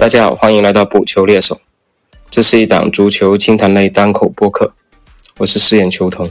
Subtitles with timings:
[0.00, 1.60] 大家好，欢迎来到补球猎手。
[2.30, 4.72] 这是一档足球清谈类单口播客，
[5.36, 6.30] 我是饰演球童。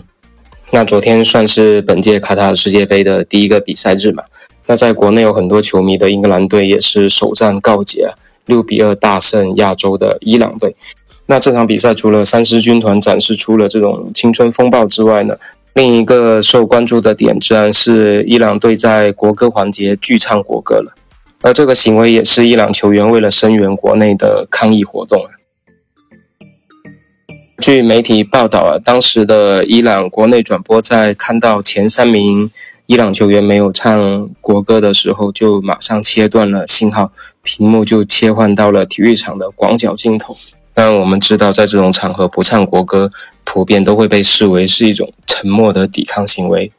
[0.72, 4.24] 那昨天算是本届卡塔尔世界杯的第一个比赛日嘛？
[4.66, 8.12] 那在国内有很多球迷的英格兰队也是首战告捷，
[8.48, 10.76] 六比二大胜亚洲的伊朗队。
[11.28, 15.38] 那这场比赛除了三狮军团展示出了这种青春风暴之外呢，
[15.76, 20.96] 另一个受关注的点自然是伊朗队在国歌环节拒唱国歌了。
[21.42, 25.26] 而这个行为也是伊朗球员为了声援国内的抗议活动。
[27.62, 32.50] 据媒体报道啊，当时的伊朗国内转播在看到前三名
[32.88, 40.36] 伊朗球员没有唱国歌的时候，就马上切断了信号，屏幕就切换到了体育场的广角镜头。
[40.74, 43.12] 但我们知道，在这种场合不唱国歌，
[43.44, 46.72] 普遍都会被视为是一种沉默的抵抗行为。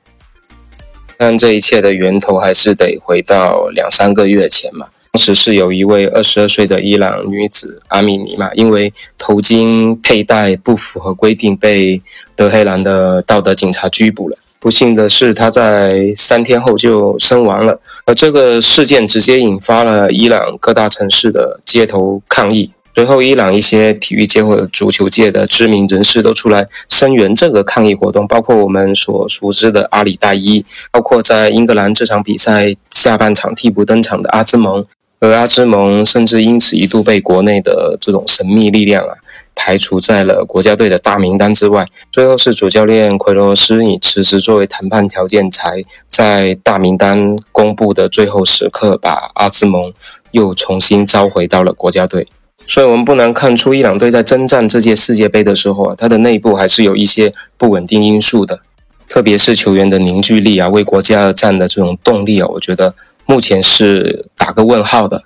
[1.23, 4.87] 但这一切的源头还是得回到两三个月前嘛。
[5.13, 12.01] 当时是有一位二十二岁的伊朗女子阿米尼嘛，因为头巾佩戴不符合规定，被
[12.35, 14.39] 德黑兰的道德警察拘捕了。
[14.59, 17.79] 不幸的是，她在三天后就身亡了。
[18.07, 22.71] 而这个事件直接引发了伊朗各大城市的街头抗议。
[23.01, 34.85] 随后，伊朗一些体育界或者足球界的知名人士都出来声援这个抗议活动，包括我们所熟知的阿里大伊，包括在英格兰这场比赛下半场替补登场的阿兹蒙，
[35.19, 39.15] 而阿兹蒙甚至因此一度被国内的这种神秘力量啊
[39.55, 41.87] 排除在了国家队的大名单之外。
[42.13, 49.91] 最后是主教练奎罗斯以辞职作为谈判条件，才在大名单公布的最后时刻把阿兹蒙
[50.33, 52.29] 又重新召回到了国家队。
[52.67, 58.61] 所以，我们不难看出，伊朗队在征战这届世界杯的时候啊，它的内部还是有一些不稳定因素的，
[59.09, 62.95] 特别是球员的凝聚力啊，为国家而战的这种动力啊，我觉得
[63.27, 65.25] 目前是打个问号的。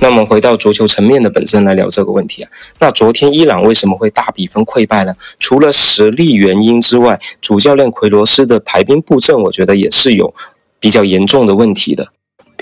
[0.00, 5.14] 那么，回到足球层面的本身来聊这个问题啊，那昨天伊朗为什么会大比分溃败呢？
[5.38, 10.34] 除了实力原因之外，主教练奎罗斯的排兵布阵，我觉得也是有
[10.80, 12.08] 比较严重的问题的。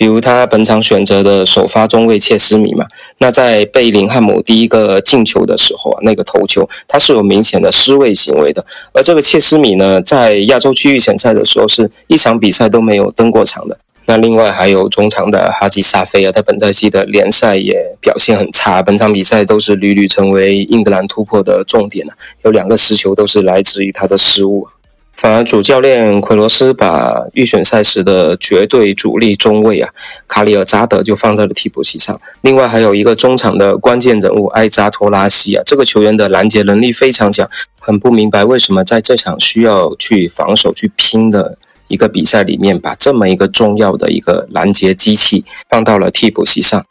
[0.00, 2.86] 比如他本场选择的首发中卫切斯米嘛，
[3.18, 8.64] 那在贝林汉姆第一个进球的时候啊，那个头球他是有明显的失位行为的。
[8.94, 13.78] 而这个切斯米呢，在亚洲区域选赛的时候是一场比赛都没有登过场的。
[14.06, 24.66] 那另外还有中场的哈吉萨菲啊，他本赛季的联赛也表现很差，本场比赛都是屡屡成为英格兰突破的重点啊，有两个失球都是来自于他的失误。
[25.20, 29.92] 反而主教练奎罗斯把预选赛时的绝对主力中卫啊
[30.26, 37.47] 卡里尔扎德就放在了替补席上，另外还有一个中场的关键人物埃扎托拉西啊，这个球员的拦截能力非常强，
[37.78, 46.86] 很不明白为什么在这场需要去防守去拼的一个比赛里面，把这么一个重要的一个拦截机器放到了替补席上，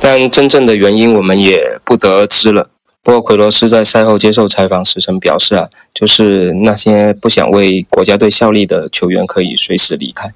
[0.00, 2.70] 但真正的原因我们也不得而知了。
[3.04, 10.32] 不过，奎罗斯在赛后接受采访时曾表示啊，就是那些不想为国家队效力的球员可以随时离开。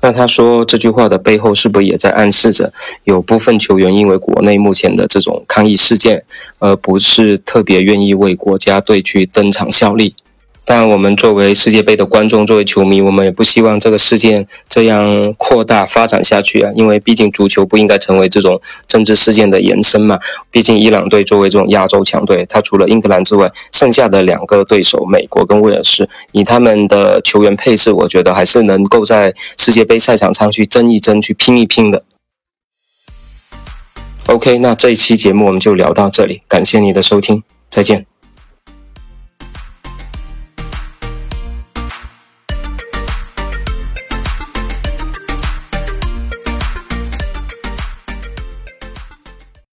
[0.00, 2.72] 那他说这句话的背后，是不是也在暗示着
[3.04, 6.24] 有部分球员因为国内目前的这种抗议事件，
[6.58, 10.14] 而不是特别愿意为国家队去登场效力？
[10.68, 16.72] 但我们作为世界杯的观众，作为球迷，我们也不希望这个事件这样扩大发展下去啊！
[16.74, 20.18] 因为毕竟足球不应该成为这种政治事件的延伸嘛。
[20.50, 32.02] 毕竟伊朗队作为这种亚洲强队，他除了英格兰之外，剩下的两个对手美国跟威尔士，以他们的球员配置，我觉得还是能够在世界杯赛场上去争一争、去拼一拼的。
[34.26, 38.15] OK，那这一期节目我们就聊到这里，感谢你的收听，再见。